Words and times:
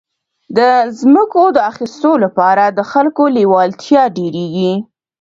د 0.57 0.59
ځمکو 0.99 1.43
د 1.55 1.57
اخیستو 1.71 2.11
لپاره 2.23 2.63
د 2.77 2.79
خلکو 2.91 3.23
لېوالتیا 3.35 4.03
ډېرېږي. 4.17 4.73